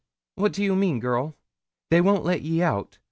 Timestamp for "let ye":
2.25-2.63